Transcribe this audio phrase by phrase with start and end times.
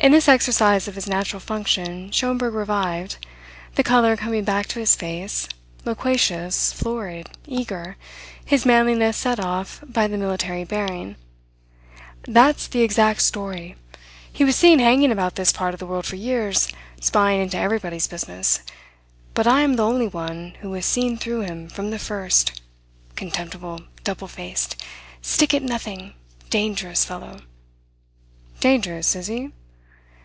[0.00, 3.16] In this exercise of his natural function Schomberg revived,
[3.74, 5.48] the colour coming back to his face,
[5.84, 7.96] loquacious, florid, eager,
[8.44, 11.16] his manliness set off by the military bearing.
[12.22, 13.74] "That's the exact story.
[14.32, 16.68] He was seen hanging about this part of the world for years,
[17.00, 18.60] spying into everybody's business:
[19.34, 22.60] but I am the only one who has seen through him from the first
[23.16, 24.80] contemptible, double faced,
[25.22, 26.14] stick at nothing,
[26.50, 27.40] dangerous fellow."
[28.60, 29.50] "Dangerous, is he?"